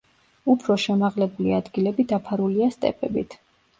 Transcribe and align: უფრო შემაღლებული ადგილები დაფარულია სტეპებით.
უფრო 0.53 0.77
შემაღლებული 0.83 1.53
ადგილები 1.57 2.07
დაფარულია 2.13 2.71
სტეპებით. 2.79 3.37